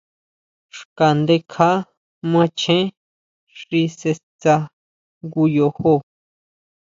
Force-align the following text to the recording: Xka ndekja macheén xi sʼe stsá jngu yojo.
Xka 0.77 1.07
ndekja 1.19 1.69
macheén 2.31 2.85
xi 3.57 3.79
sʼe 3.97 4.11
stsá 4.17 4.55
jngu 5.23 5.43
yojo. 5.55 5.93